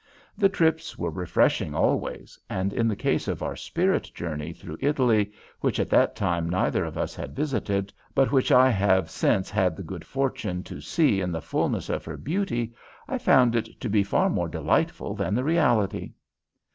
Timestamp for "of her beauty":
11.87-12.73